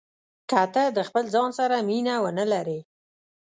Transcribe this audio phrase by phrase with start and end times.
[0.49, 2.79] که ته د خپل ځان سره مینه ونه لرې.